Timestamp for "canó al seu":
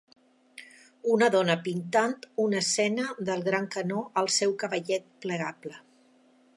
3.77-4.57